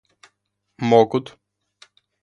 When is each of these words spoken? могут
могут 0.89 1.25